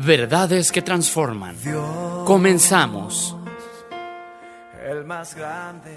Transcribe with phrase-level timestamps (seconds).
[0.00, 1.56] Verdades que transforman.
[2.24, 3.34] Comenzamos.
[4.88, 5.90] El más grande.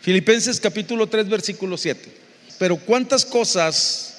[0.00, 2.12] Filipenses capítulo 3 versículo 7.
[2.58, 4.16] Pero cuántas cosas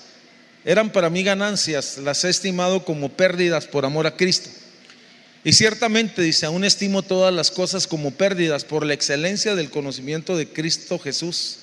[0.64, 4.50] eran para mí ganancias, las he estimado como pérdidas por amor a Cristo.
[5.44, 10.38] Y ciertamente dice, aún estimo todas las cosas como pérdidas por la excelencia del conocimiento
[10.38, 11.58] de Cristo Jesús,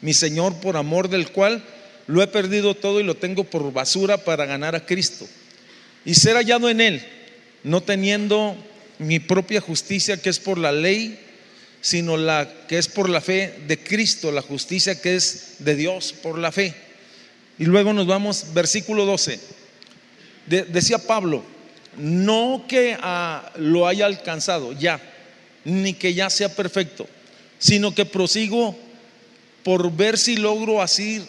[0.00, 1.62] mi Señor, por amor del cual
[2.08, 5.28] lo he perdido todo y lo tengo por basura para ganar a Cristo
[6.04, 7.02] y ser hallado en Él,
[7.62, 8.56] no teniendo
[8.98, 11.18] mi propia justicia que es por la ley,
[11.80, 16.12] sino la que es por la fe de Cristo, la justicia que es de Dios
[16.12, 16.74] por la fe.
[17.58, 19.38] Y luego nos vamos, versículo 12.
[20.46, 21.44] decía Pablo,
[21.96, 25.00] no que ah, lo haya alcanzado ya,
[25.64, 27.06] ni que ya sea perfecto,
[27.58, 28.76] sino que prosigo
[29.62, 31.24] por ver si logro así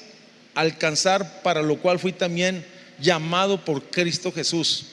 [0.56, 2.66] alcanzar para lo cual fui también
[3.00, 4.86] llamado por Cristo Jesús.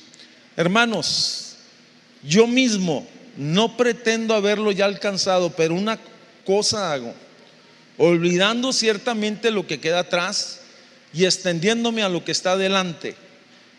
[0.57, 1.57] Hermanos,
[2.23, 3.07] yo mismo
[3.37, 5.99] no pretendo haberlo ya alcanzado, pero una
[6.45, 7.15] cosa hago,
[7.97, 10.61] olvidando ciertamente lo que queda atrás
[11.13, 13.17] y extendiéndome a lo que está delante.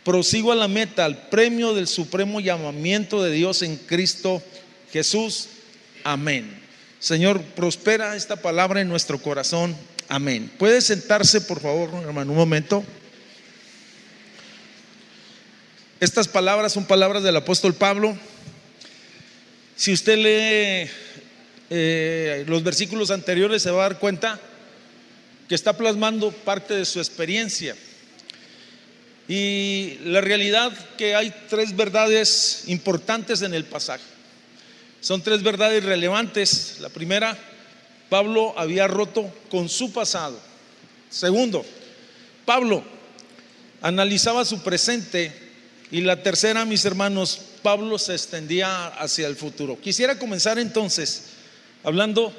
[0.04, 4.42] Prosigo a la meta, al premio del supremo llamamiento de Dios en Cristo
[4.92, 5.48] Jesús.
[6.04, 6.60] Amén.
[7.00, 9.76] Señor, prospera esta palabra en nuestro corazón.
[10.08, 10.52] Amén.
[10.58, 12.84] ¿Puede sentarse, por favor, hermano, un momento?
[16.02, 18.18] Estas palabras son palabras del apóstol Pablo.
[19.76, 20.90] Si usted lee
[21.70, 24.40] eh, los versículos anteriores se va a dar cuenta
[25.48, 27.76] que está plasmando parte de su experiencia.
[29.28, 34.04] Y la realidad que hay tres verdades importantes en el pasaje.
[35.02, 36.78] Son tres verdades relevantes.
[36.80, 37.38] La primera,
[38.10, 40.40] Pablo había roto con su pasado.
[41.12, 41.64] Segundo,
[42.44, 42.84] Pablo
[43.84, 45.41] analizaba su presente
[45.92, 49.78] y la tercera, mis hermanos, Pablo se extendía hacia el futuro.
[49.80, 51.24] Quisiera comenzar entonces
[51.84, 52.34] hablando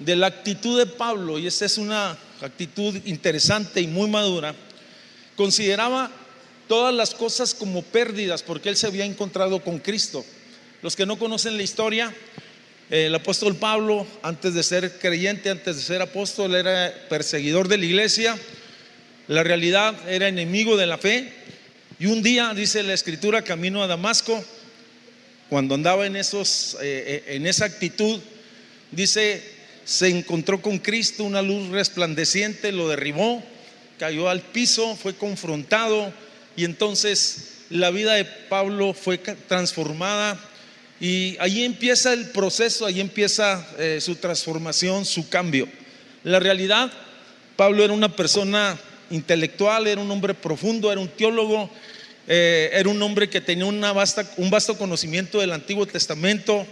[0.00, 4.56] de la actitud de Pablo, y esta es una actitud interesante y muy madura.
[5.36, 6.10] Consideraba
[6.66, 10.24] todas las cosas como pérdidas porque él se había encontrado con Cristo.
[10.82, 12.12] Los que no conocen la historia,
[12.90, 17.84] el apóstol Pablo, antes de ser creyente, antes de ser apóstol, era perseguidor de la
[17.84, 18.36] iglesia.
[19.28, 21.32] La realidad era enemigo de la fe
[21.98, 24.44] y un día, dice la escritura, camino a Damasco,
[25.48, 28.20] cuando andaba en, esos, eh, eh, en esa actitud,
[28.90, 29.42] dice,
[29.86, 33.42] se encontró con Cristo, una luz resplandeciente, lo derribó,
[33.98, 36.12] cayó al piso, fue confrontado
[36.54, 40.38] y entonces la vida de Pablo fue transformada
[41.00, 45.66] y ahí empieza el proceso, ahí empieza eh, su transformación, su cambio.
[46.24, 46.92] La realidad,
[47.56, 48.78] Pablo era una persona
[49.10, 51.70] intelectual, era un hombre profundo, era un teólogo,
[52.28, 56.66] eh, era un hombre que tenía un vasto conocimiento del Antiguo Testamento.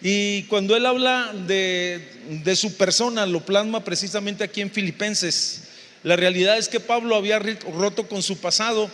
[0.00, 2.00] Y cuando él habla de,
[2.44, 5.64] de su persona, lo plasma precisamente aquí en Filipenses.
[6.04, 8.88] La realidad es que Pablo había roto con su pasado,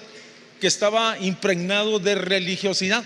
[0.61, 3.05] que estaba impregnado de religiosidad.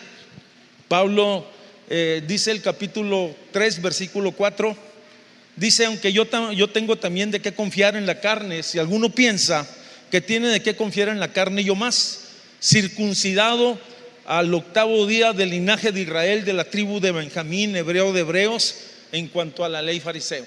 [0.87, 1.45] Pablo
[1.91, 4.77] eh, dice el capítulo 3, versículo 4,
[5.59, 9.69] dice, aunque yo, yo tengo también de qué confiar en la carne, si alguno piensa
[10.11, 12.21] que tiene de qué confiar en la carne, yo más
[12.63, 13.79] circuncidado
[14.25, 18.75] al octavo día del linaje de Israel, de la tribu de Benjamín, hebreo de hebreos,
[19.13, 20.45] en cuanto a la ley fariseo.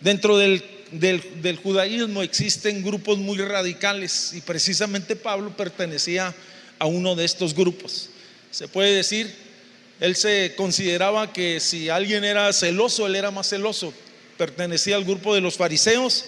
[0.00, 0.62] Dentro del,
[0.92, 6.34] del, judaísmo existen grupos muy radicales y precisamente Pablo pertenecía
[6.78, 8.10] a uno de estos grupos.
[8.50, 9.32] Se puede decir,
[10.00, 13.94] él se consideraba que si alguien era celoso, él era más celoso.
[14.42, 16.24] Pertenecía al grupo de los fariseos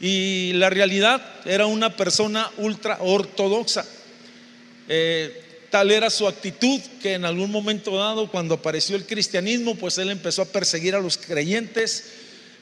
[0.00, 3.86] y la realidad era una persona ultra ortodoxa.
[4.88, 9.96] Eh, tal era su actitud que en algún momento dado, cuando apareció el cristianismo, pues
[9.98, 12.14] él empezó a perseguir a los creyentes.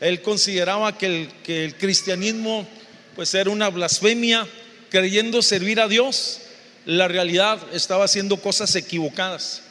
[0.03, 2.69] Él consideraba que el, que el cristianismo
[3.17, 4.47] pues era una blasfemia,
[4.91, 6.41] creyendo servir a Dios.
[6.85, 9.63] La realidad estaba haciendo cosas equivocadas.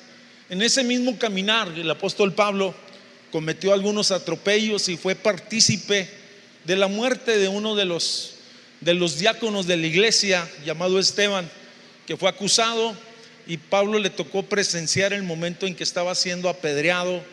[0.49, 2.73] En ese mismo caminar, el apóstol Pablo
[3.33, 6.07] cometió algunos atropellos y fue partícipe
[6.65, 8.35] de la muerte de uno de los,
[8.79, 11.49] de los diáconos de la iglesia llamado Esteban
[12.05, 12.95] que fue acusado
[13.47, 17.23] y Pablo le tocó presenciar el momento en que estaba siendo apedreado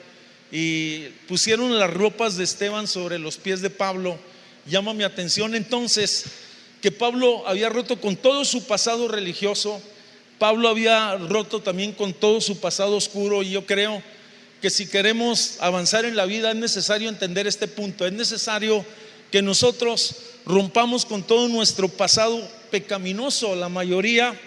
[0.51, 4.19] y pusieron las ropas de Esteban sobre los pies de Pablo.
[4.65, 6.25] Llama mi atención entonces
[6.81, 9.83] que Pablo había roto con todo su pasado religioso,
[10.39, 14.03] Pablo había roto también con todo su pasado oscuro y yo creo
[14.61, 18.85] que si queremos avanzar en la vida es necesario entender este punto, es necesario
[19.31, 24.39] que nosotros rompamos con todo nuestro pasado pecaminoso, la mayoría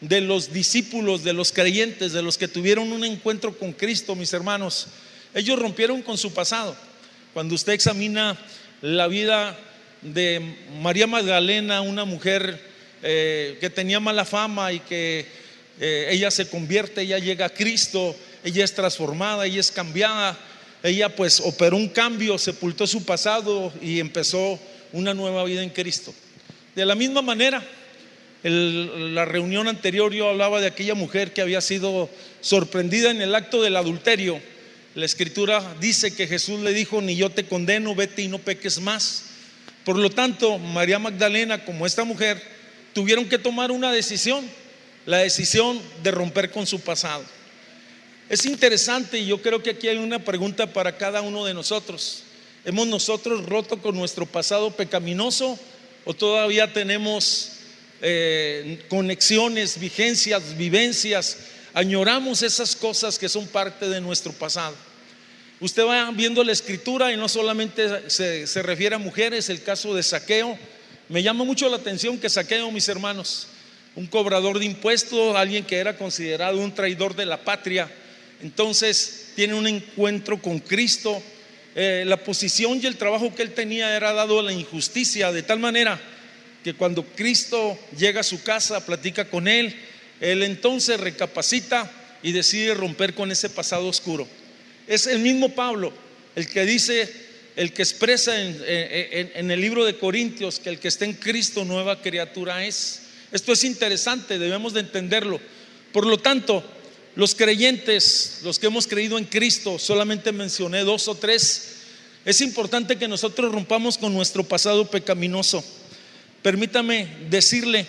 [0.00, 4.32] de los discípulos, de los creyentes, de los que tuvieron un encuentro con Cristo, mis
[4.32, 4.86] hermanos,
[5.34, 6.76] ellos rompieron con su pasado.
[7.34, 8.38] Cuando usted examina
[8.82, 9.58] la vida
[10.02, 12.60] de María Magdalena, una mujer
[13.02, 15.26] eh, que tenía mala fama y que
[15.78, 20.38] eh, ella se convierte, ella llega a Cristo, ella es transformada, ella es cambiada,
[20.82, 24.58] ella pues operó un cambio, sepultó su pasado y empezó
[24.92, 26.14] una nueva vida en Cristo.
[26.74, 27.62] De la misma manera,
[28.42, 32.08] la reunión anterior yo hablaba de aquella mujer que había sido
[32.40, 34.40] sorprendida en el acto del adulterio.
[34.94, 38.80] La escritura dice que Jesús le dijo, ni yo te condeno, vete y no peques
[38.80, 39.24] más.
[39.84, 42.42] Por lo tanto, María Magdalena, como esta mujer,
[42.92, 44.44] tuvieron que tomar una decisión,
[45.06, 47.24] la decisión de romper con su pasado.
[48.30, 52.22] Es interesante y yo creo que aquí hay una pregunta para cada uno de nosotros.
[52.64, 55.58] ¿Hemos nosotros roto con nuestro pasado pecaminoso
[56.04, 57.54] o todavía tenemos
[58.00, 61.38] eh, conexiones, vigencias, vivencias,
[61.74, 64.76] añoramos esas cosas que son parte de nuestro pasado.
[65.58, 69.92] Usted va viendo la escritura y no solamente se, se refiere a mujeres, el caso
[69.92, 70.56] de saqueo.
[71.08, 73.48] Me llama mucho la atención que saqueo, mis hermanos,
[73.96, 77.90] un cobrador de impuestos, alguien que era considerado un traidor de la patria,
[78.42, 81.22] entonces tiene un encuentro con Cristo.
[81.74, 85.42] Eh, la posición y el trabajo que él tenía era dado a la injusticia, de
[85.42, 86.00] tal manera
[86.64, 89.74] que cuando Cristo llega a su casa, platica con él,
[90.20, 91.90] él entonces recapacita
[92.22, 94.26] y decide romper con ese pasado oscuro.
[94.86, 95.92] Es el mismo Pablo
[96.36, 97.10] el que dice,
[97.56, 102.00] el que expresa en, el libro de Corintios que el que está en Cristo nueva
[102.02, 103.02] criatura es.
[103.32, 105.40] Esto es interesante, debemos de entenderlo.
[105.92, 106.64] Por lo tanto,
[107.16, 111.76] los creyentes, los que hemos creído en Cristo, solamente mencioné dos o tres,
[112.24, 115.64] es importante que nosotros rompamos con nuestro pasado pecaminoso.
[116.42, 117.86] Permítame decirle,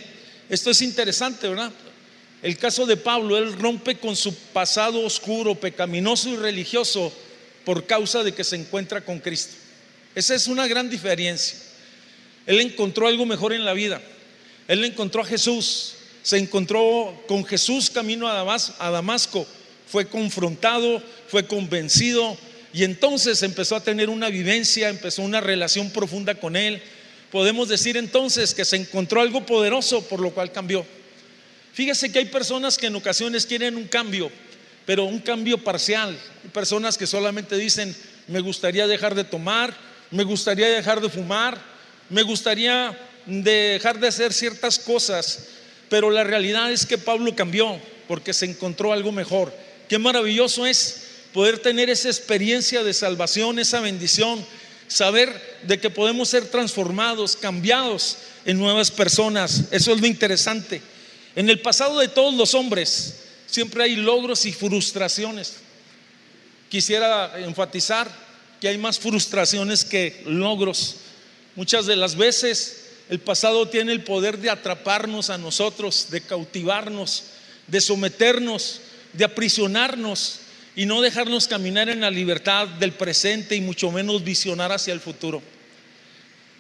[0.50, 1.72] esto es interesante, ¿verdad?
[2.42, 7.14] El caso de Pablo, él rompe con su pasado oscuro, pecaminoso y religioso
[7.64, 9.54] por causa de que se encuentra con Cristo.
[10.16, 11.58] Esa es una gran diferencia.
[12.46, 14.02] Él encontró algo mejor en la vida.
[14.68, 15.94] Él encontró a Jesús.
[16.24, 19.46] Se encontró con Jesús camino a Damasco.
[19.88, 22.38] Fue confrontado, fue convencido
[22.74, 26.82] y entonces empezó a tener una vivencia, empezó una relación profunda con Él
[27.32, 30.86] podemos decir entonces que se encontró algo poderoso por lo cual cambió.
[31.74, 34.30] Fíjese que hay personas que en ocasiones quieren un cambio,
[34.86, 36.18] pero un cambio parcial.
[36.44, 37.96] Hay personas que solamente dicen,
[38.28, 39.74] me gustaría dejar de tomar,
[40.12, 41.58] me gustaría dejar de fumar,
[42.10, 45.48] me gustaría dejar de hacer ciertas cosas,
[45.92, 47.78] pero la realidad es que Pablo cambió
[48.08, 49.54] porque se encontró algo mejor.
[49.90, 51.02] Qué maravilloso es
[51.34, 54.42] poder tener esa experiencia de salvación, esa bendición
[54.88, 59.66] saber de que podemos ser transformados, cambiados en nuevas personas.
[59.70, 60.82] Eso es lo interesante.
[61.36, 63.16] En el pasado de todos los hombres
[63.46, 65.56] siempre hay logros y frustraciones.
[66.70, 68.10] Quisiera enfatizar
[68.62, 70.96] que hay más frustraciones que logros.
[71.58, 72.81] Muchas de las veces
[73.12, 77.26] el pasado tiene el poder de atraparnos a nosotros, de cautivarnos,
[77.68, 78.80] de someternos,
[79.12, 80.40] de aprisionarnos
[80.78, 85.02] y no dejarnos caminar en la libertad del presente y mucho menos visionar hacia el
[85.02, 85.44] futuro.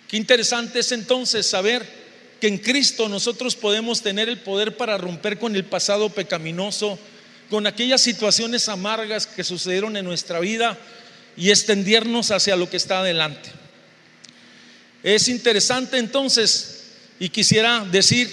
[0.09, 1.87] Qué interesante es entonces saber
[2.41, 6.99] que en Cristo nosotros podemos tener el poder para romper con el pasado pecaminoso,
[7.49, 10.77] con aquellas situaciones amargas que sucedieron en nuestra vida
[11.37, 13.60] y extendernos hacia lo que está adelante.
[15.03, 16.83] Es interesante entonces,
[17.19, 18.29] y quisiera decir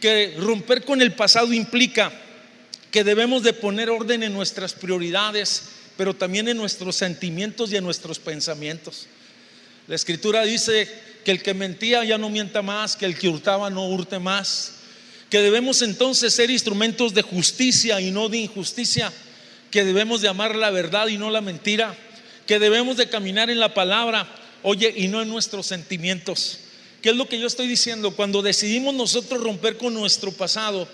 [0.00, 2.12] que romper con el pasado implica
[2.90, 5.62] que debemos de poner orden en nuestras prioridades,
[5.96, 9.06] pero también en nuestros sentimientos y en nuestros pensamientos.
[9.88, 10.88] La escritura dice
[11.24, 14.74] que el que mentía ya no mienta más, que el que hurtaba no hurte más,
[15.28, 19.12] que debemos entonces ser instrumentos de justicia y no de injusticia,
[19.70, 21.96] que debemos de amar la verdad y no la mentira,
[22.46, 24.28] que debemos de caminar en la palabra,
[24.64, 26.58] oye, y no en nuestros sentimientos.
[27.00, 28.16] ¿Qué es lo que yo estoy diciendo?
[28.16, 30.88] Cuando decidimos nosotros romper con nuestro pasado,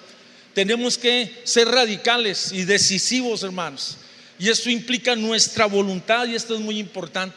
[0.54, 3.96] tenemos que ser radicales y decisivos, hermanos.
[4.38, 7.36] Y esto implica nuestra voluntad y esto es muy importante.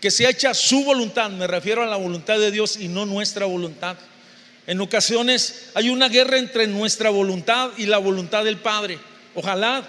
[0.00, 3.46] Que sea hecha su voluntad, me refiero a la voluntad de Dios y no nuestra
[3.46, 3.96] voluntad.
[4.66, 8.98] En ocasiones hay una guerra entre nuestra voluntad y la voluntad del Padre.
[9.34, 9.88] Ojalá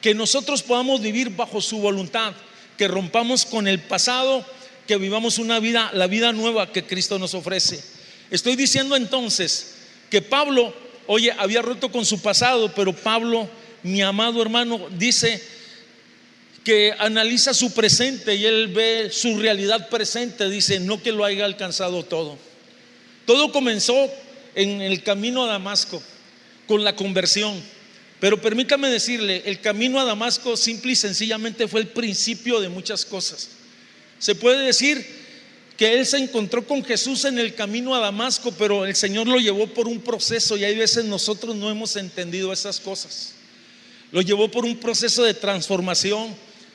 [0.00, 2.32] que nosotros podamos vivir bajo su voluntad,
[2.76, 4.44] que rompamos con el pasado,
[4.86, 7.82] que vivamos una vida, la vida nueva que Cristo nos ofrece.
[8.30, 9.74] Estoy diciendo entonces
[10.10, 10.74] que Pablo,
[11.06, 13.48] oye, había roto con su pasado, pero Pablo,
[13.82, 15.42] mi amado hermano, dice
[16.64, 21.44] que analiza su presente y él ve su realidad presente, dice, no que lo haya
[21.44, 22.36] alcanzado todo.
[23.24, 24.10] Todo comenzó
[24.54, 26.02] en el camino a Damasco,
[26.66, 27.62] con la conversión.
[28.18, 33.04] Pero permítame decirle, el camino a Damasco simple y sencillamente fue el principio de muchas
[33.04, 33.50] cosas.
[34.18, 35.04] Se puede decir
[35.76, 39.38] que él se encontró con Jesús en el camino a Damasco, pero el Señor lo
[39.38, 43.34] llevó por un proceso y hay veces nosotros no hemos entendido esas cosas.
[44.10, 46.34] Lo llevó por un proceso de transformación,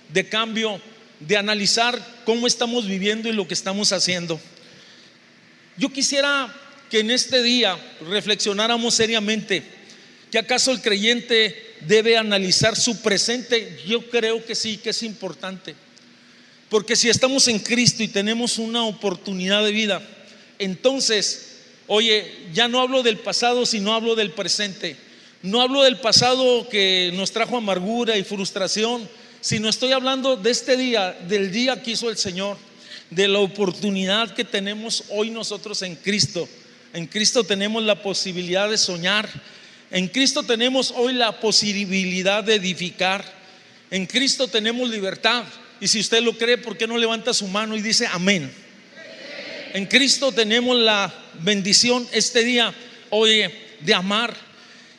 [0.09, 0.79] de cambio,
[1.19, 4.39] de analizar cómo estamos viviendo y lo que estamos haciendo.
[5.77, 6.53] Yo quisiera
[6.89, 9.63] que en este día reflexionáramos seriamente
[10.31, 13.79] que acaso el creyente debe analizar su presente.
[13.85, 15.75] Yo creo que sí, que es importante.
[16.71, 20.01] Porque si estamos en Cristo y tenemos una oportunidad de vida,
[20.57, 24.95] entonces, oye, ya no hablo del pasado, sino hablo del presente.
[25.43, 29.05] No hablo del pasado que nos trajo amargura y frustración,
[29.41, 32.55] sino estoy hablando de este día, del día que hizo el Señor,
[33.09, 36.47] de la oportunidad que tenemos hoy nosotros en Cristo.
[36.93, 39.27] En Cristo tenemos la posibilidad de soñar.
[39.91, 43.25] En Cristo tenemos hoy la posibilidad de edificar.
[43.89, 45.43] En Cristo tenemos libertad.
[45.81, 48.49] Y si usted lo cree, ¿por qué no levanta su mano y dice amén?
[49.73, 51.11] En Cristo tenemos la
[51.41, 52.73] bendición este día,
[53.09, 54.35] oye, de amar.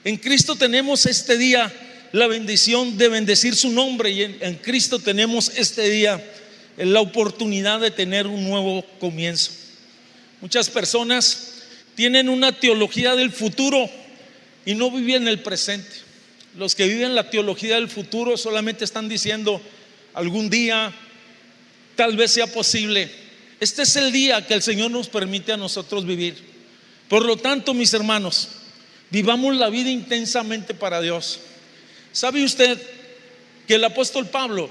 [0.03, 1.73] En Cristo tenemos este día
[2.11, 6.23] la bendición de bendecir su nombre y en, Cristo tenemos este día
[6.77, 9.53] la oportunidad de tener un nuevo comienzo.
[10.41, 11.63] Muchas personas
[11.95, 13.89] tienen una teología del futuro
[14.67, 15.93] y no viven el presente.
[16.57, 19.63] Los que viven la teología del futuro solamente están diciendo
[20.15, 20.93] algún día,
[21.97, 23.11] tal vez sea posible.
[23.61, 26.37] Este es el día que el Señor nos permite a nosotros vivir.
[27.09, 28.49] Por lo tanto, mis hermanos,
[29.11, 31.41] vivamos la vida intensamente para Dios.
[32.13, 32.81] ¿Sabe usted
[33.67, 34.71] que el apóstol Pablo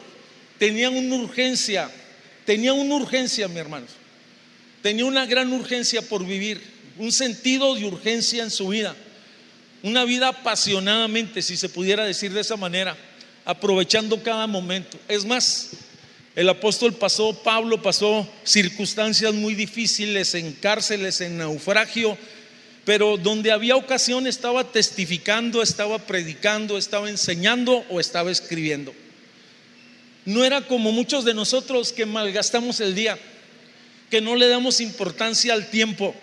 [0.58, 1.90] tenía una urgencia,
[2.46, 3.88] tenía una urgencia, mi hermano,
[4.82, 6.62] tenía una gran urgencia por vivir,
[6.98, 8.96] un sentido de urgencia en su vida,
[9.84, 12.98] una vida apasionadamente, si se pudiera decir de esa manera,
[13.46, 14.98] aprovechando cada momento.
[15.08, 15.72] Es más,
[16.36, 22.18] el apóstol pasó, Pablo pasó circunstancias muy difíciles en cárceles, en naufragio,
[22.86, 28.94] pero donde había ocasión estaba testificando, estaba predicando, estaba enseñando o estaba escribiendo.
[30.26, 33.18] No era como muchos de nosotros que malgastamos el día,
[34.10, 36.16] que no le damos importancia al tiempo,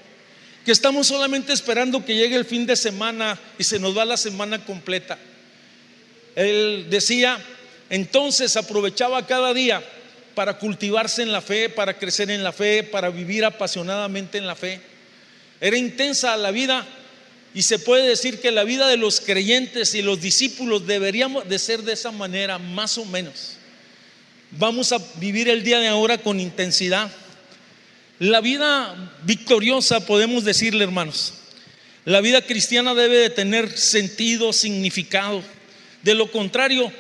[0.65, 4.17] que estamos solamente esperando que llegue el fin de semana y se nos va la
[4.17, 5.19] semana completa.
[6.35, 7.39] Él decía,
[7.91, 9.83] entonces aprovechaba cada día
[10.35, 14.55] para cultivarse en la fe, para crecer en la fe, para vivir apasionadamente en la
[14.55, 14.81] fe.
[15.61, 16.87] Era intensa la vida
[17.55, 21.59] y se puede decir que la vida de los creyentes y los discípulos deberíamos de
[21.59, 23.57] ser de esa manera, más o menos.
[24.53, 27.11] Vamos a vivir el día de ahora con intensidad.
[28.19, 31.35] La vida victoriosa, podemos decirle, hermanos,
[32.05, 35.43] la vida cristiana debe de tener sentido, significado.
[36.03, 36.93] De lo contrario,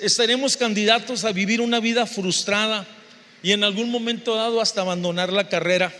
[0.00, 2.86] estaremos candidatos a vivir una vida frustrada
[3.42, 5.92] y en algún momento dado hasta abandonar la carrera.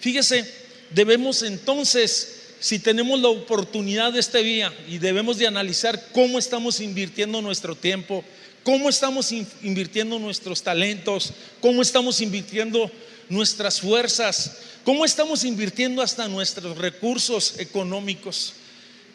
[0.00, 0.50] Fíjese,
[0.90, 6.80] debemos entonces, si tenemos la oportunidad de este día y debemos de analizar cómo estamos
[6.80, 8.24] invirtiendo nuestro tiempo,
[8.62, 12.90] cómo estamos invirtiendo nuestros talentos, cómo estamos invirtiendo
[13.28, 18.54] nuestras fuerzas, cómo estamos invirtiendo hasta nuestros recursos económicos,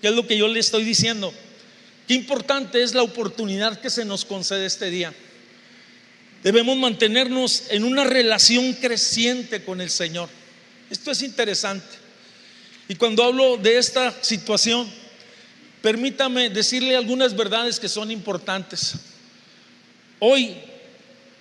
[0.01, 1.33] que es lo que yo le estoy diciendo.
[2.07, 5.13] Qué importante es la oportunidad que se nos concede este día.
[6.43, 10.29] Debemos mantenernos en una relación creciente con el Señor.
[10.89, 11.97] Esto es interesante.
[12.87, 14.89] Y cuando hablo de esta situación,
[15.81, 18.93] permítame decirle algunas verdades que son importantes.
[20.19, 20.55] Hoy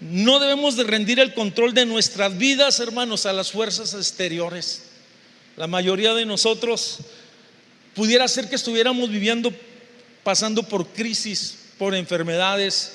[0.00, 4.82] no debemos de rendir el control de nuestras vidas, hermanos, a las fuerzas exteriores.
[5.56, 6.99] La mayoría de nosotros
[7.94, 9.52] pudiera ser que estuviéramos viviendo,
[10.26, 12.95] pasando por crisis, por enfermedades.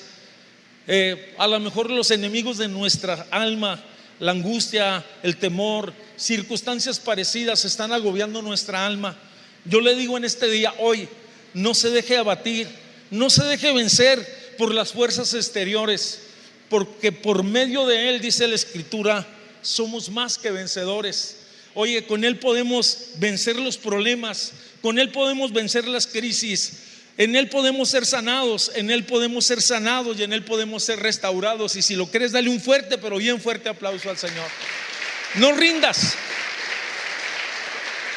[0.86, 3.82] Eh, a lo mejor los enemigos de nuestra alma
[4.20, 9.16] la angustia, el temor, circunstancias parecidas están agobiando nuestra alma.
[9.64, 11.08] Yo le digo en este día, hoy,
[11.54, 12.68] no se deje abatir,
[13.10, 16.20] no se deje vencer por las fuerzas exteriores,
[16.68, 19.26] porque por medio de Él, dice la Escritura,
[19.62, 21.38] somos más que vencedores.
[21.72, 27.48] Oye, con Él podemos vencer los problemas, con Él podemos vencer las crisis, en Él
[27.48, 31.76] podemos ser sanados, en Él podemos ser sanados y en Él podemos ser restaurados.
[31.76, 34.48] Y si lo crees, dale un fuerte, pero bien fuerte aplauso al Señor.
[35.34, 36.14] No rindas,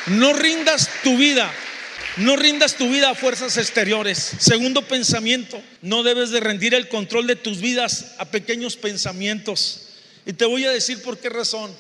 [0.08, 1.52] no rindas tu vida.
[2.18, 4.32] No rindas tu vida a fuerzas exteriores.
[4.40, 9.90] Segundo pensamiento, no debes de rendir el control de tus vidas a pequeños pensamientos.
[10.25, 11.75] Y te voy a decir por qué razón.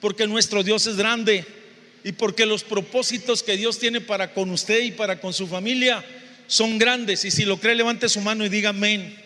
[0.00, 1.44] Porque nuestro Dios es grande
[2.04, 6.04] y porque los propósitos que Dios tiene para con usted y para con su familia
[6.46, 7.24] son grandes.
[7.24, 9.16] Y si lo cree, levante su mano y diga amén.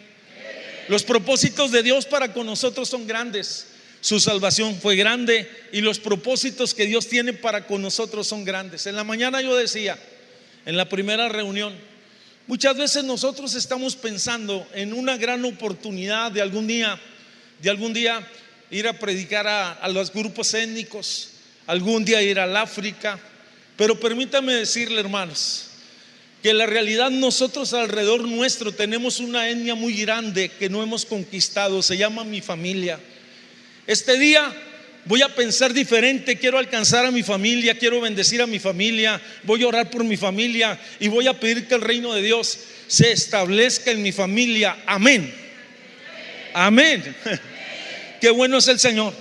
[0.88, 3.66] Los propósitos de Dios para con nosotros son grandes.
[4.00, 8.86] Su salvación fue grande y los propósitos que Dios tiene para con nosotros son grandes.
[8.86, 9.98] En la mañana yo decía,
[10.64, 11.74] en la primera reunión,
[12.46, 16.98] muchas veces nosotros estamos pensando en una gran oportunidad de algún día,
[17.60, 18.26] de algún día
[18.70, 21.32] ir a predicar a, a los grupos étnicos,
[21.66, 23.18] algún día ir al África.
[23.76, 25.69] Pero permítame decirle, hermanos,
[26.42, 31.82] que la realidad nosotros alrededor nuestro tenemos una etnia muy grande que no hemos conquistado,
[31.82, 32.98] se llama mi familia.
[33.86, 34.50] Este día
[35.04, 39.62] voy a pensar diferente, quiero alcanzar a mi familia, quiero bendecir a mi familia, voy
[39.62, 43.12] a orar por mi familia y voy a pedir que el reino de Dios se
[43.12, 44.78] establezca en mi familia.
[44.86, 45.34] Amén.
[46.54, 47.14] Amén.
[48.20, 49.12] Qué bueno es el Señor.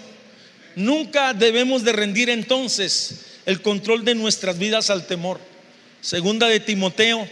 [0.76, 5.49] Nunca debemos de rendir entonces el control de nuestras vidas al temor.
[6.02, 7.28] Segunda de Timoteo,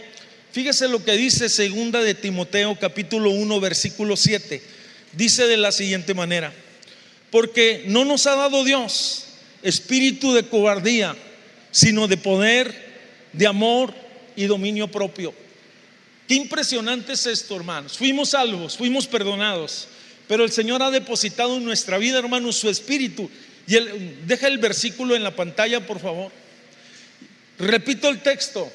[0.52, 4.62] fíjese lo que dice Segunda de Timoteo capítulo 1 versículo 7.
[5.12, 6.52] Dice de la siguiente manera.
[7.30, 9.24] Porque no nos ha dado Dios
[9.62, 11.16] espíritu de cobardía,
[11.70, 12.74] sino de poder,
[13.32, 13.94] de amor
[14.36, 15.34] y dominio propio.
[16.26, 17.96] Qué impresionante es esto, hermanos.
[17.96, 19.88] Fuimos salvos, fuimos perdonados,
[20.26, 23.30] pero el Señor ha depositado en nuestra vida, hermanos, su espíritu.
[23.66, 23.76] Y
[24.26, 26.30] deja el versículo en la pantalla, por favor.
[27.58, 28.70] Repito el texto.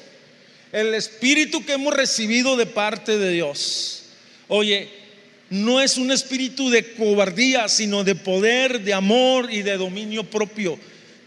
[0.72, 4.02] El espíritu que hemos recibido de parte de Dios.
[4.48, 4.88] Oye,
[5.50, 10.78] no es un espíritu de cobardía, sino de poder, de amor y de dominio propio.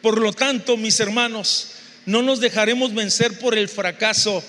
[0.02, 1.70] Por lo tanto, mis hermanos,
[2.06, 4.44] no nos dejaremos vencer por el fracaso.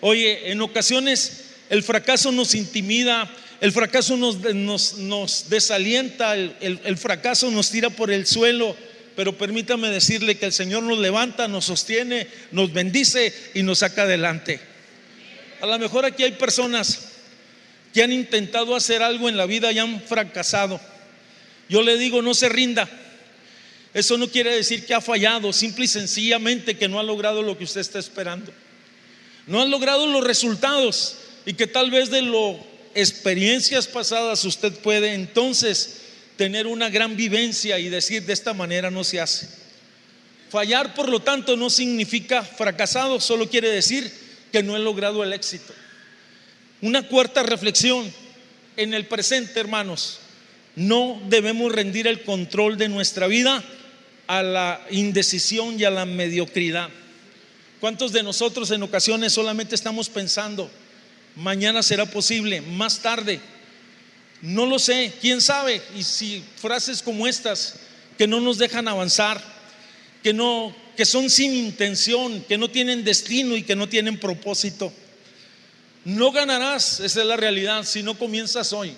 [0.00, 7.50] Oye, en ocasiones el fracaso nos intimida, el fracaso nos, nos, desalienta, el, el fracaso
[7.50, 8.76] nos tira por el suelo.
[9.16, 14.02] Pero permítame decirle que el Señor nos levanta, nos sostiene, nos bendice y nos saca
[14.02, 14.60] adelante.
[15.60, 17.08] A lo mejor aquí hay personas
[17.92, 20.80] que han intentado hacer algo en la vida y han fracasado.
[21.68, 22.88] Yo le digo, no se rinda.
[23.94, 27.58] Eso no quiere decir que ha fallado, simple y sencillamente que no ha logrado lo
[27.58, 28.52] que usted está esperando.
[29.46, 32.58] No ha logrado los resultados y que tal vez de lo
[32.94, 36.01] experiencias pasadas usted puede entonces
[36.36, 39.48] tener una gran vivencia y decir de esta manera no se hace.
[40.50, 44.12] Fallar, por lo tanto, no significa fracasado, solo quiere decir
[44.52, 45.72] que no he logrado el éxito.
[46.82, 48.12] Una cuarta reflexión
[48.76, 50.18] en el presente, hermanos.
[50.74, 53.62] No debemos rendir el control de nuestra vida
[54.26, 56.88] a la indecisión y a la mediocridad.
[57.80, 60.70] ¿Cuántos de nosotros en ocasiones solamente estamos pensando,
[61.36, 63.40] mañana será posible, más tarde?
[64.42, 65.80] No lo sé, quién sabe.
[65.96, 67.76] Y si frases como estas
[68.18, 69.42] que no nos dejan avanzar,
[70.22, 74.92] que no que son sin intención, que no tienen destino y que no tienen propósito.
[76.04, 78.94] No ganarás, esa es la realidad, si no comienzas hoy.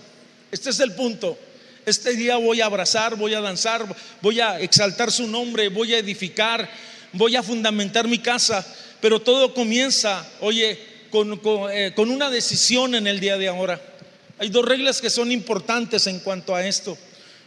[0.50, 1.38] Este es el punto.
[1.86, 3.86] Este día voy a abrazar, voy a danzar,
[4.22, 6.68] voy a exaltar su nombre, voy a edificar,
[7.12, 8.66] voy a fundamentar mi casa,
[9.00, 10.78] pero todo comienza, oye,
[11.10, 13.80] con, eh, con una decisión en el día de ahora.
[14.38, 16.98] Hay dos reglas que son importantes en cuanto a esto.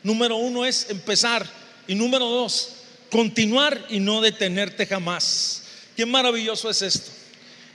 [0.03, 1.45] Número uno es empezar
[1.87, 2.69] y número dos,
[3.11, 5.63] continuar y no detenerte jamás.
[5.95, 7.11] Qué maravilloso es esto.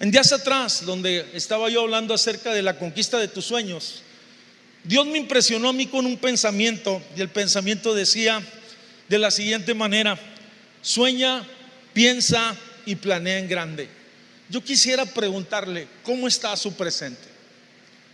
[0.01, 4.03] En días atrás, donde estaba yo hablando acerca de la conquista de tus sueños,
[4.85, 8.43] Dios me impresionó a mí con un pensamiento y el pensamiento decía
[9.09, 10.19] de la siguiente manera,
[10.81, 11.47] sueña,
[11.93, 13.89] piensa y planea en grande.
[14.49, 17.32] Yo quisiera preguntarle, ¿cómo está su presente?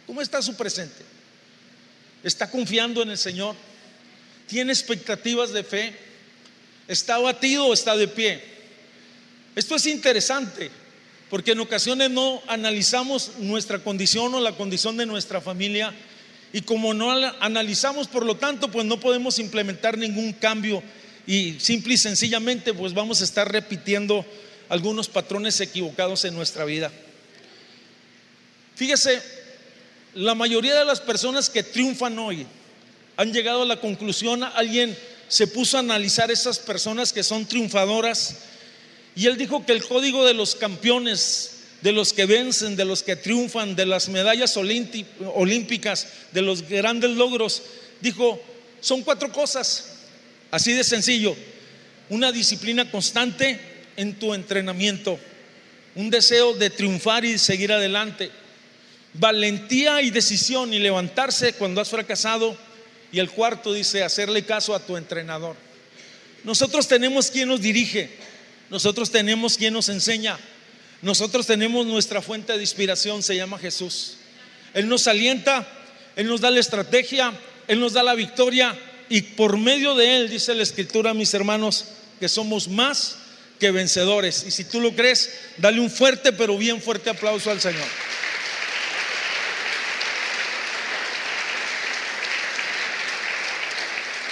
[0.09, 1.05] ¿Cómo está su presente?
[2.25, 3.55] ¿Está confiando en el Señor?
[4.47, 5.95] ¿Tiene expectativas de fe?
[6.89, 8.43] ¿Está abatido o está de pie?
[9.55, 10.71] Esto es interesante
[11.29, 15.93] porque en ocasiones no analizamos nuestra condición o la condición de nuestra familia
[16.55, 20.83] y como no analizamos, por lo tanto, pues no podemos implementar ningún cambio
[21.27, 24.25] y simple y sencillamente pues vamos a estar repitiendo
[24.71, 26.91] algunos patrones equivocados en nuestra vida.
[28.75, 29.38] Fíjese,
[30.19, 32.45] la mayoría de las personas que triunfan hoy
[33.17, 34.97] han llegado a la conclusión, alguien
[35.29, 38.39] se puso a analizar esas personas que son triunfadoras
[39.15, 43.05] y él dijo que el código de los campeones, de los que vencen, de los
[43.05, 47.63] que triunfan, de las medallas olímpicas, de los grandes logros,
[48.01, 48.41] dijo,
[48.81, 49.99] son cuatro cosas,
[50.51, 51.37] así de sencillo.
[52.09, 53.61] Una disciplina constante
[53.97, 55.17] en tu entrenamiento,
[55.95, 58.33] un deseo de triunfar y seguir adelante,
[59.19, 62.57] valentía y decisión y levantarse cuando has fracasado.
[63.11, 65.57] Y el cuarto dice, hacerle caso a tu entrenador.
[66.45, 68.11] Nosotros tenemos quien nos dirige,
[68.71, 70.39] nosotros tenemos quien nos enseña,
[71.03, 74.19] nosotros tenemos nuestra fuente de inspiración, se llama Jesús.
[74.75, 75.67] Él nos alienta,
[76.17, 77.33] Él nos da la estrategia,
[77.67, 78.79] Él nos da la victoria
[79.09, 81.87] y por medio de Él, dice la Escritura, mis hermanos,
[82.21, 83.17] que somos más
[83.59, 84.45] que vencedores.
[84.47, 87.87] Y si tú lo crees, dale un fuerte, pero bien fuerte aplauso al Señor.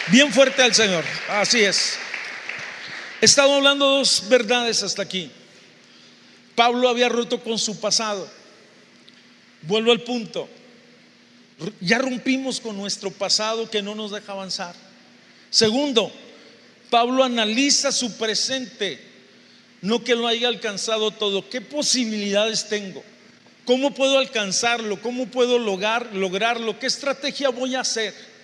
[0.08, 1.04] Bien fuerte al Señor.
[1.28, 1.98] Así es.
[3.20, 5.30] He estado hablando dos verdades hasta aquí.
[6.54, 8.28] Pablo había roto con su pasado.
[9.62, 10.48] Vuelvo al punto.
[11.80, 14.76] Ya rompimos con nuestro pasado que no nos deja avanzar.
[15.50, 16.12] Segundo,
[16.88, 19.00] Pablo analiza su presente,
[19.80, 21.48] no que lo haya alcanzado todo.
[21.48, 23.02] ¿Qué posibilidades tengo?
[23.64, 25.00] ¿Cómo puedo alcanzarlo?
[25.00, 26.78] ¿Cómo puedo lograr, lograrlo?
[26.78, 28.35] ¿Qué estrategia voy a hacer?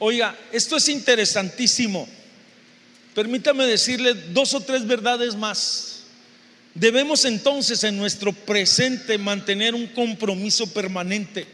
[0.00, 2.08] Oiga, esto es interesantísimo.
[3.14, 6.04] Permítame decirle dos o tres verdades más.
[6.74, 11.46] Debemos entonces en nuestro presente mantener un compromiso permanente,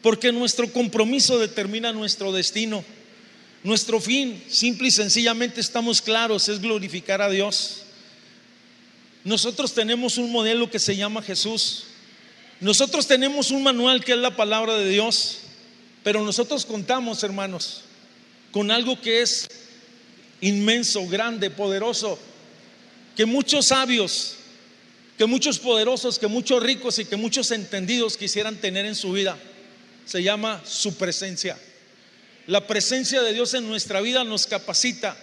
[0.00, 2.82] porque nuestro compromiso determina nuestro destino.
[3.62, 7.82] Nuestro fin, simple y sencillamente estamos claros, es glorificar a Dios.
[9.24, 11.84] Nosotros tenemos un modelo que se llama Jesús.
[12.60, 15.40] Nosotros tenemos un manual que es la palabra de Dios.
[16.08, 17.82] Pero nosotros contamos, hermanos,
[18.50, 19.46] con algo que es
[20.40, 22.18] inmenso, grande, poderoso,
[23.14, 24.36] que muchos sabios,
[25.18, 29.36] que muchos poderosos, que muchos ricos y que muchos entendidos quisieran tener en su vida.
[30.06, 31.58] Se llama su presencia.
[32.46, 35.14] La presencia de Dios en nuestra vida nos capacita.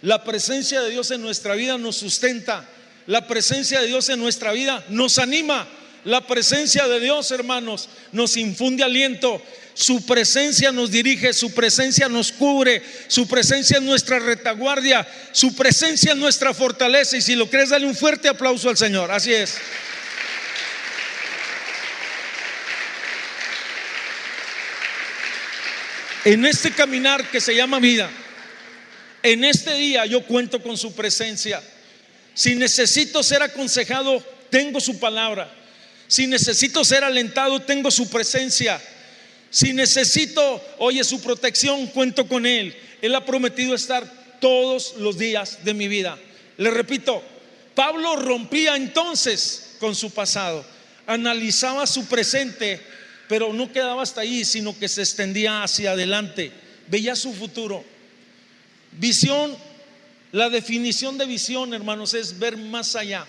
[0.00, 2.66] La presencia de Dios en nuestra vida nos sustenta.
[3.06, 5.68] La presencia de Dios en nuestra vida nos anima.
[6.04, 9.42] La presencia de Dios, hermanos, nos infunde aliento.
[9.74, 16.12] Su presencia nos dirige, su presencia nos cubre, su presencia es nuestra retaguardia, su presencia
[16.12, 17.16] es nuestra fortaleza.
[17.16, 19.10] Y si lo crees, dale un fuerte aplauso al Señor.
[19.10, 19.56] Así es.
[26.24, 28.10] En este caminar que se llama vida,
[29.22, 31.62] en este día yo cuento con su presencia.
[32.34, 35.59] Si necesito ser aconsejado, tengo su palabra.
[36.10, 38.82] Si necesito ser alentado, tengo su presencia.
[39.48, 42.74] Si necesito, oye, su protección, cuento con Él.
[43.00, 46.18] Él ha prometido estar todos los días de mi vida.
[46.56, 47.22] Le repito,
[47.76, 50.64] Pablo rompía entonces con su pasado,
[51.06, 52.80] analizaba su presente,
[53.28, 56.50] pero no quedaba hasta ahí, sino que se extendía hacia adelante,
[56.88, 57.84] veía su futuro.
[58.90, 59.56] Visión,
[60.32, 63.28] la definición de visión, hermanos, es ver más allá.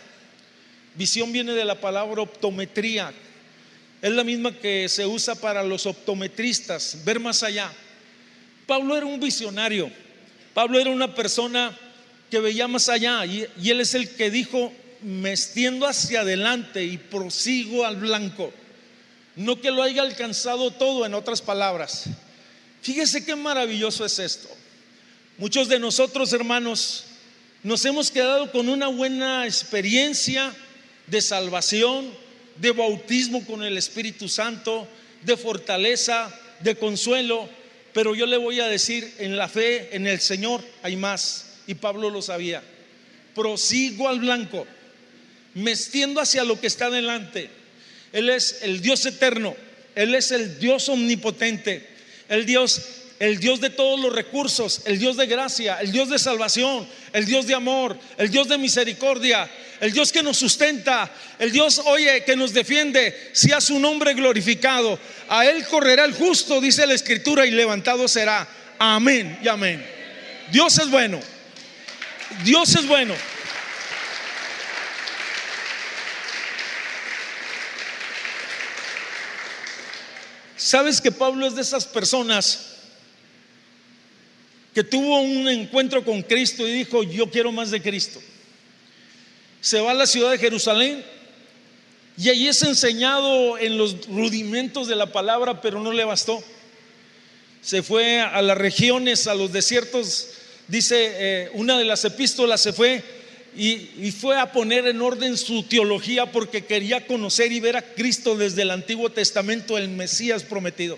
[0.95, 3.13] Visión viene de la palabra optometría,
[4.01, 7.71] es la misma que se usa para los optometristas, ver más allá.
[8.65, 9.91] Pablo era un visionario,
[10.53, 11.77] Pablo era una persona
[12.29, 16.97] que veía más allá y, él es el que dijo, me extiendo hacia adelante y
[16.97, 18.51] prosigo al blanco.
[19.35, 22.05] No que lo haya alcanzado todo, en otras palabras.
[22.81, 24.49] Fíjese qué maravilloso es esto.
[25.37, 27.05] Muchos de nosotros, hermanos,
[27.63, 30.53] nos hemos quedado con una buena experiencia
[31.11, 32.09] de salvación,
[32.55, 34.87] de bautismo con el Espíritu Santo,
[35.23, 37.49] de fortaleza, de consuelo,
[37.93, 41.75] pero yo le voy a decir, en la fe, en el Señor hay más, y
[41.75, 42.63] Pablo lo sabía.
[43.35, 44.65] Prosigo al blanco,
[45.53, 47.49] me extiendo hacia lo que está delante.
[48.13, 49.53] Él es el Dios eterno,
[49.95, 51.87] Él es el Dios omnipotente,
[52.29, 52.81] el Dios
[53.21, 57.25] el Dios de todos los recursos, el Dios de gracia, el Dios de salvación, el
[57.25, 59.47] Dios de amor, el Dios de misericordia,
[59.79, 61.07] el Dios que nos sustenta,
[61.37, 64.97] el Dios, oye, que nos defiende, sea su nombre glorificado.
[65.29, 68.47] A Él correrá el justo, dice la Escritura, y levantado será.
[68.79, 69.85] Amén y amén.
[70.51, 71.19] Dios es bueno.
[72.43, 73.13] Dios es bueno.
[80.57, 82.71] ¿Sabes que Pablo es de esas personas?
[84.73, 88.21] Que tuvo un encuentro con Cristo y dijo, yo quiero más de Cristo.
[89.59, 91.03] Se va a la ciudad de Jerusalén
[92.17, 96.43] y allí es enseñado en los rudimentos de la palabra, pero no le bastó.
[97.61, 100.29] se fue a las regiones, a los desiertos,
[100.67, 103.03] dice eh, una de las epístolas, se fue
[103.55, 108.37] y, fue a poner en orden su teología porque quería conocer y ver a Cristo
[108.37, 110.97] desde el Antiguo Testamento, el Mesías prometido.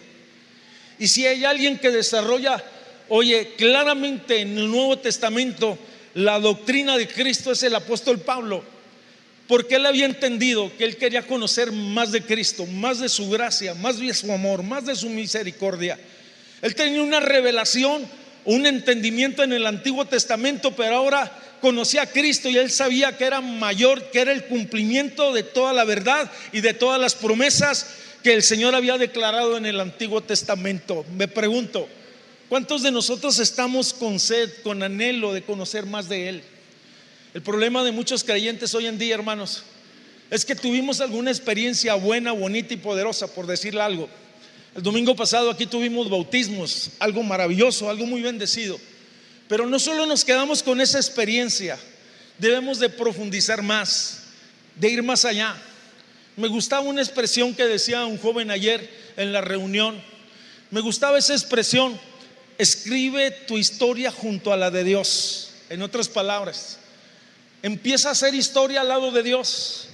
[1.00, 2.64] Y si hay alguien que desarrolla,
[3.16, 5.78] oye, claramente en el Nuevo Testamento,
[6.16, 8.64] la doctrina de Cristo es el apóstol Pablo,
[9.48, 13.76] porque él había entendido que él quería conocer más de Cristo, más de su gracia,
[13.76, 16.00] más de su amor, más de su misericordia.
[16.64, 18.04] Él tenía una revelación,
[18.46, 23.26] un entendimiento en el Antiguo Testamento, pero ahora conocía a Cristo y él sabía que
[23.26, 27.94] era mayor, que era el cumplimiento de toda la verdad y de todas las promesas
[28.24, 31.06] que el Señor había declarado en el Antiguo Testamento.
[31.16, 31.88] Me pregunto,
[32.54, 36.44] ¿cuántos de nosotros estamos con sed, con anhelo de conocer más de Él?
[37.34, 39.64] El problema de muchos creyentes hoy en día, hermanos,
[40.30, 44.08] es que tuvimos alguna experiencia buena, bonita y poderosa, por decirle algo.
[44.76, 48.80] El domingo pasado aquí tuvimos bautismos, algo maravilloso, algo muy bendecido.
[49.48, 51.80] Pero no solo nos quedamos con esa experiencia,
[52.38, 54.26] debemos de profundizar más,
[54.76, 55.56] de ir más allá.
[56.38, 58.88] Me gustaba una expresión que decía un joven ayer
[59.18, 60.00] en la reunión.
[60.70, 62.00] Me gustaba esa expresión,
[62.58, 65.52] escribe tu historia junto a la de Dios.
[65.70, 66.78] En otras palabras,
[67.62, 69.88] empieza a hacer historia al lado de Dios.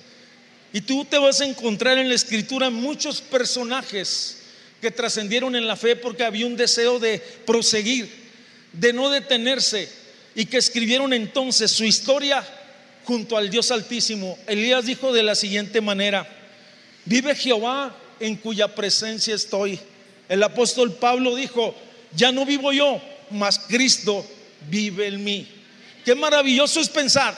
[0.74, 4.38] Y tú te vas a encontrar en la escritura muchos personajes
[4.82, 8.30] que trascendieron en la fe porque había un deseo de proseguir
[8.74, 9.90] de no detenerse
[10.36, 12.46] y que escribieron entonces su historia
[13.06, 14.38] junto al Dios Altísimo.
[14.48, 16.28] Elías dijo de la siguiente manera,
[17.06, 19.80] vive Jehová en cuya presencia estoy.
[20.28, 21.76] El apóstol Pablo dijo,
[22.16, 24.26] ya no vivo yo, mas Cristo
[24.70, 25.48] vive en mí.
[26.04, 27.38] Qué maravilloso es pensar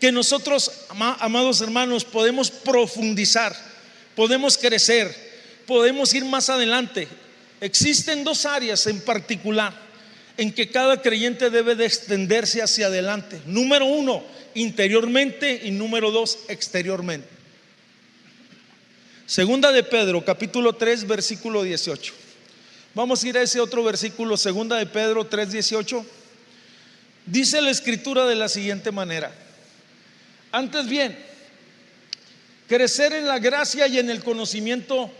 [0.00, 3.54] que nosotros, amados hermanos, podemos profundizar,
[4.16, 5.14] podemos crecer,
[5.66, 7.06] podemos ir más adelante.
[7.60, 9.74] Existen dos áreas en particular
[10.38, 13.42] en que cada creyente debe de extenderse hacia adelante.
[13.44, 14.22] Número uno,
[14.54, 17.28] interiormente y número dos, exteriormente.
[19.26, 22.29] Segunda de Pedro, capítulo 3, versículo 18.
[22.94, 26.04] Vamos a ir a ese otro versículo, segunda de Pedro 3, 18.
[27.26, 29.32] Dice la escritura de la siguiente manera.
[30.52, 31.16] Antes bien,
[32.68, 35.10] crecer en la gracia y en el conocimiento,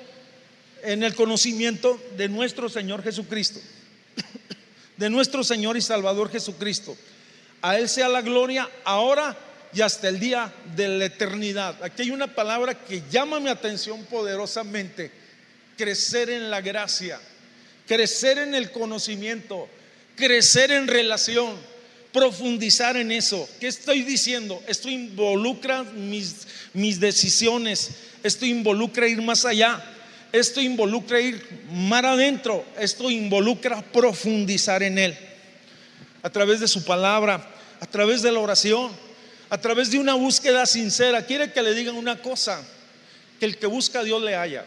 [0.82, 3.60] en el conocimiento de nuestro Señor Jesucristo
[5.00, 6.94] de nuestro Señor y Salvador Jesucristo.
[7.62, 9.34] A Él sea la gloria ahora
[9.72, 11.82] y hasta el día de la eternidad.
[11.82, 15.10] Aquí hay una palabra que llama mi atención poderosamente.
[15.78, 17.18] Crecer en la gracia,
[17.90, 19.68] crecer en el conocimiento,
[20.14, 21.56] crecer en relación,
[22.12, 23.48] profundizar en eso.
[23.58, 24.62] ¿Qué estoy diciendo?
[24.68, 27.90] Esto involucra mis, mis decisiones,
[28.22, 29.82] esto involucra ir más allá.
[30.30, 35.18] Esto involucra ir mar adentro, esto involucra profundizar en Él.
[36.22, 38.92] A través de su palabra, a través de la oración,
[39.48, 41.26] a través de una búsqueda sincera.
[41.26, 42.64] Quiere que le digan una cosa,
[43.40, 44.64] que el que busca a Dios le haya.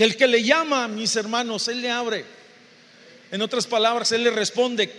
[0.00, 2.24] Que el que le llama, mis hermanos, Él le abre.
[3.30, 4.90] En otras palabras, Él le responde.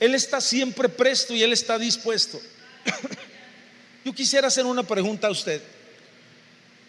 [0.00, 2.40] Él está siempre presto y Él está dispuesto.
[4.06, 5.60] Yo quisiera hacer una pregunta a usted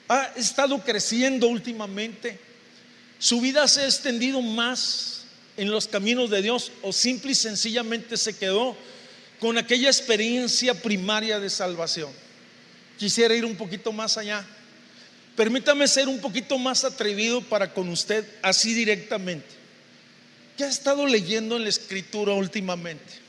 [0.07, 2.37] ha estado creciendo últimamente,
[3.19, 5.25] su vida se ha extendido más
[5.55, 8.75] en los caminos de Dios o simple y sencillamente se quedó
[9.39, 12.11] con aquella experiencia primaria de salvación.
[12.97, 14.45] Quisiera ir un poquito más allá.
[15.35, 19.47] Permítame ser un poquito más atrevido para con usted, así directamente.
[20.57, 23.23] ¿Qué ha estado leyendo en la escritura últimamente?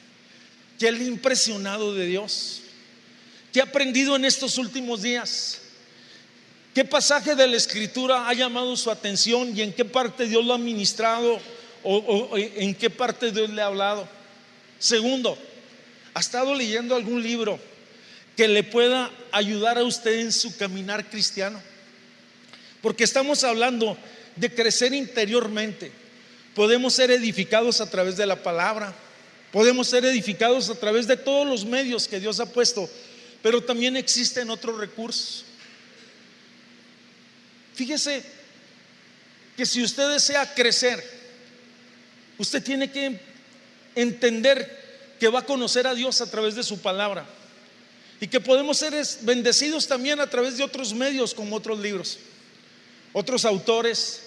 [0.78, 2.60] ¿Qué le ha impresionado de Dios?
[3.52, 5.60] ¿Qué ha aprendido en estos últimos días?
[6.74, 10.54] ¿Qué pasaje de la escritura ha llamado su atención y en qué parte Dios lo
[10.54, 11.40] ha ministrado
[11.84, 14.06] o, en qué parte Dios le ha hablado?
[14.78, 15.38] Segundo,
[16.12, 17.58] ¿ha estado leyendo algún libro
[18.36, 21.62] que le pueda ayudar a usted en su caminar cristiano?
[22.84, 23.96] Porque estamos hablando
[24.36, 25.90] de crecer interiormente.
[26.54, 28.94] Podemos ser edificados a través de la palabra,
[29.50, 32.86] podemos ser edificados a través de todos los medios que Dios ha puesto,
[33.42, 35.46] pero también existen otros recursos.
[37.74, 38.22] Fíjese
[39.56, 41.02] que si usted desea crecer,
[42.36, 43.18] usted tiene que
[43.94, 47.24] entender que va a conocer a Dios a través de su palabra
[48.20, 48.92] y que podemos ser
[49.22, 52.18] bendecidos también a través de otros medios como otros libros,
[53.14, 54.24] otros autores,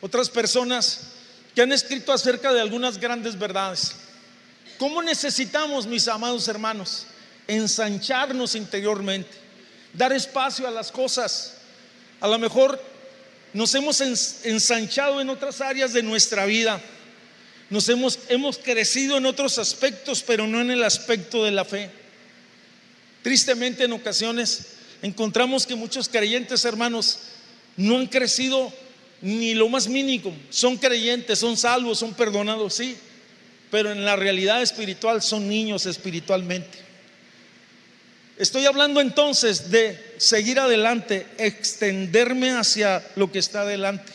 [0.00, 1.02] otras personas
[1.54, 3.92] que han escrito acerca de algunas grandes verdades.
[4.78, 7.06] ¿Cómo necesitamos, mis amados hermanos,
[7.46, 9.30] ensancharnos interiormente,
[9.92, 11.58] dar espacio a las cosas?
[12.18, 12.82] A lo mejor
[13.52, 16.80] nos hemos ensanchado en otras áreas de nuestra vida.
[17.68, 21.90] Nos hemos, hemos crecido en otros aspectos, pero no en el aspecto de la fe.
[23.22, 24.66] Tristemente en ocasiones
[25.02, 27.18] encontramos que muchos creyentes hermanos
[27.80, 28.70] no han crecido
[29.22, 30.36] ni lo más mínimo.
[30.50, 32.96] Son creyentes, son salvos, son perdonados, sí,
[33.70, 36.78] pero en la realidad espiritual son niños espiritualmente.
[38.36, 44.12] Estoy hablando entonces de seguir adelante, extenderme hacia lo que está adelante.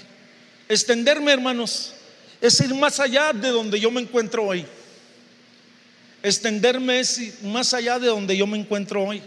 [0.70, 1.94] Extenderme, hermanos,
[2.42, 4.66] es ir más allá de donde yo me encuentro hoy.
[6.22, 9.22] Extenderme es más allá de donde yo me encuentro hoy.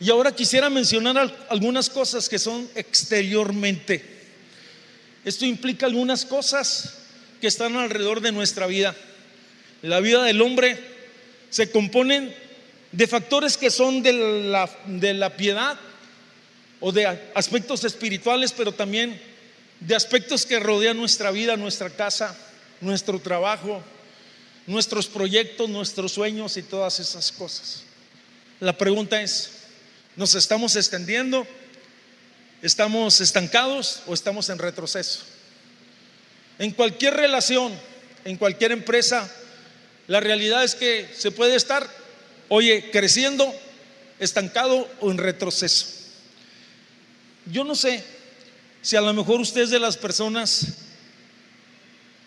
[0.00, 4.02] Y ahora quisiera mencionar algunas cosas que son exteriormente.
[5.26, 6.94] Esto implica algunas cosas
[7.38, 8.96] que están alrededor de nuestra vida.
[9.82, 10.78] La vida del hombre
[11.50, 12.34] se compone
[12.92, 15.78] de factores que son de la, de la piedad
[16.80, 19.20] o de aspectos espirituales, pero también
[19.80, 22.36] de aspectos que rodean nuestra vida, nuestra casa,
[22.80, 23.82] nuestro trabajo,
[24.66, 27.82] nuestros proyectos, nuestros sueños y todas esas cosas.
[28.60, 29.59] La pregunta es,
[30.20, 31.46] ¿nos estamos extendiendo?
[32.60, 35.20] ¿Estamos estancados o estamos en retroceso?
[36.58, 37.72] En cualquier relación,
[38.26, 39.32] en cualquier empresa,
[40.08, 41.88] la realidad es que se puede estar,
[42.50, 43.50] oye, creciendo,
[44.18, 45.86] estancado o en retroceso.
[47.46, 48.04] Yo no sé
[48.82, 50.66] si a lo mejor usted es de las personas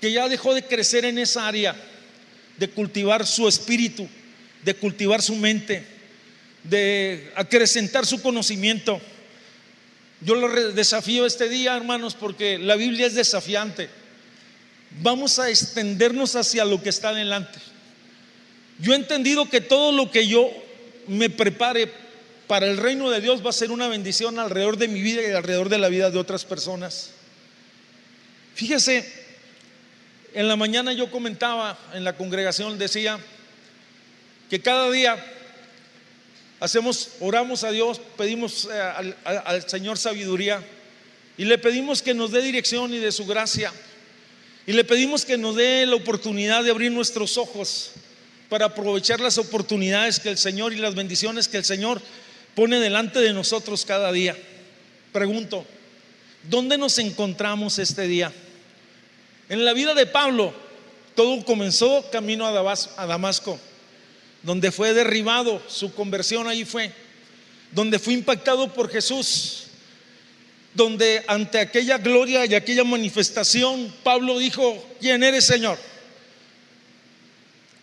[0.02, 1.76] que ya dejó de crecer en esa área,
[2.58, 4.10] de cultivar su espíritu,
[4.64, 5.93] de cultivar su mente,
[6.64, 9.02] de acrecentar su conocimiento.
[10.22, 13.90] Yo lo desafío este día, hermanos, porque la Biblia es desafiante.
[15.02, 17.60] Vamos a extendernos hacia lo que está adelante.
[18.80, 20.50] Yo he entendido que todo lo que yo
[21.08, 21.92] me prepare
[22.48, 25.32] para el reino de Dios va a ser una bendición alrededor de mi vida y
[25.32, 27.12] alrededor de la vida de otras personas.
[28.56, 29.12] Fíjese,
[30.34, 33.20] en la mañana yo comentaba en la congregación, decía
[34.50, 35.24] que cada día
[36.64, 40.64] hacemos, oramos a Dios, pedimos eh, al, al Señor sabiduría
[41.38, 43.72] y le pedimos que nos dé dirección y de su gracia.
[44.66, 47.92] Y le pedimos que nos dé la oportunidad de abrir nuestros ojos
[48.48, 52.02] para aprovechar las oportunidades que el Señor y las bendiciones que el Señor
[52.56, 54.38] pone delante de nosotros cada día.
[55.12, 55.66] Pregunto,
[56.50, 58.32] ¿dónde nos encontramos este día?
[59.50, 60.54] En la vida de Pablo,
[61.14, 63.60] todo comenzó camino a Damasco,
[64.44, 66.92] donde fue derribado, su conversión ahí fue,
[67.72, 69.64] donde fue impactado por Jesús,
[70.74, 75.78] donde ante aquella gloria y aquella manifestación, Pablo dijo, ¿quién eres Señor?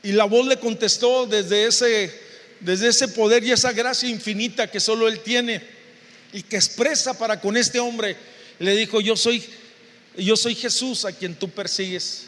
[0.03, 2.13] Y la voz le contestó desde ese,
[2.61, 5.63] desde ese poder y esa gracia infinita que solo Él tiene
[6.33, 8.17] y que expresa para con este hombre.
[8.59, 9.43] Le dijo, yo soy,
[10.17, 12.27] yo soy Jesús a quien tú persigues.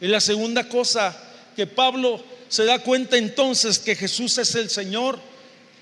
[0.00, 1.16] Y la segunda cosa
[1.56, 5.20] que Pablo se da cuenta entonces que Jesús es el Señor,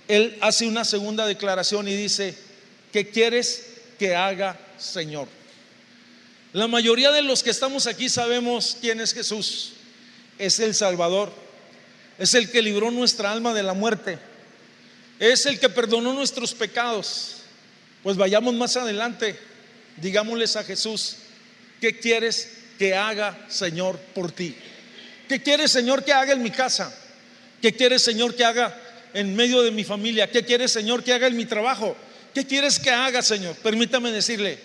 [0.09, 2.37] él hace una segunda declaración y dice,
[2.93, 3.67] ¿qué quieres
[3.99, 5.29] que haga Señor?
[6.53, 9.73] La mayoría de los que estamos aquí sabemos quién es Jesús
[10.39, 11.33] es el Salvador,
[12.19, 14.19] es el que libró nuestra alma de la muerte,
[15.19, 17.37] es el que perdonó nuestros pecados.
[18.03, 19.39] Pues vayamos más adelante,
[19.97, 21.17] digámosles a Jesús,
[21.81, 24.55] ¿qué quieres que haga, Señor, por ti?
[25.29, 26.95] ¿Qué quieres, Señor, que haga en mi casa?
[27.61, 28.77] ¿Qué quieres, Señor, que haga
[29.13, 30.31] en medio de mi familia?
[30.31, 31.97] ¿Qué quieres, Señor, que haga en mi trabajo?
[32.35, 33.57] ¿Qué quieres que haga, Señor?
[33.57, 34.59] Permítame decirle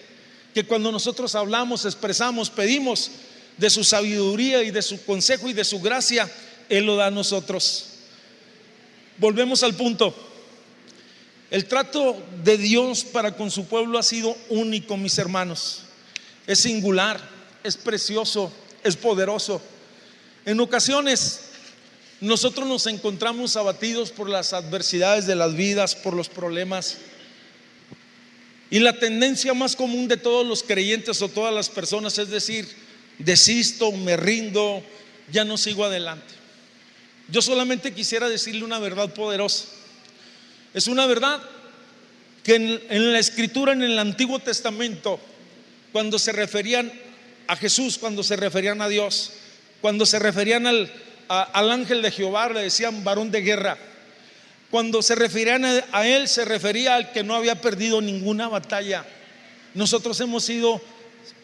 [0.54, 3.12] que cuando nosotros hablamos, expresamos, pedimos,
[3.58, 6.30] de su sabiduría y de su consejo y de su gracia,
[6.70, 7.86] Él lo da a nosotros.
[9.18, 10.16] Volvemos al punto.
[11.52, 15.82] El trato de Dios para con su pueblo ha sido único, mis hermanos.
[16.48, 17.20] Es singular,
[17.64, 18.52] es precioso,
[18.84, 19.62] es poderoso.
[20.46, 21.42] En ocasiones
[22.20, 26.98] nosotros nos encontramos abatidos por las adversidades de las vidas, por los problemas.
[28.70, 32.68] Y la tendencia más común de todos los creyentes o todas las personas es decir,
[33.18, 34.84] desisto, me rindo,
[35.32, 36.34] ya no sigo adelante.
[37.28, 39.66] Yo solamente quisiera decirle una verdad poderosa.
[40.74, 41.42] Es una verdad
[42.44, 45.20] que en, la escritura, en el Antiguo Testamento,
[45.92, 46.92] cuando se referían
[47.48, 49.32] a Jesús, cuando se referían a Dios,
[49.82, 50.92] cuando se referían al,
[51.28, 53.78] al ángel de Jehová, le decían varón de guerra.
[54.70, 59.06] Cuando se referían a él, se refería al que no había perdido ninguna batalla.
[59.74, 60.82] Nosotros hemos sido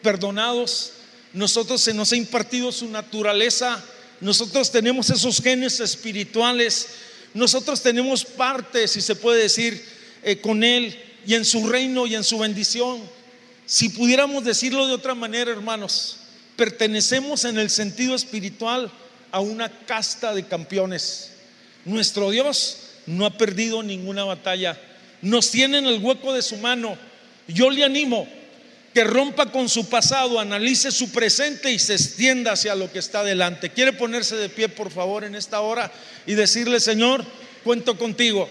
[0.02, 0.92] perdonados,
[1.32, 3.82] nosotros se nos ha impartido su naturaleza,
[4.20, 6.88] nosotros tenemos esos genes espirituales,
[7.34, 9.84] nosotros tenemos parte, si se puede decir,
[10.22, 13.00] eh, con Él y en su reino y en su bendición.
[13.66, 16.16] Si pudiéramos decirlo de otra manera, hermanos,
[16.58, 18.90] pertenecemos en el sentido espiritual
[19.30, 21.30] a una casta de campeones.
[21.84, 24.76] Nuestro Dios no ha perdido ninguna batalla.
[25.22, 26.98] Nos tiene en el hueco de su mano.
[27.46, 28.26] Yo le animo
[28.92, 33.22] que rompa con su pasado, analice su presente y se extienda hacia lo que está
[33.22, 33.70] delante.
[33.70, 35.92] ¿Quiere ponerse de pie, por favor, en esta hora
[36.26, 37.24] y decirle, Señor,
[37.62, 38.50] cuento contigo?